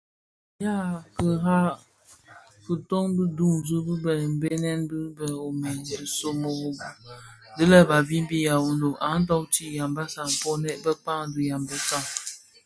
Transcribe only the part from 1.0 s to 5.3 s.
kira, dhifon di duňzi di bë bènèn, dhi bë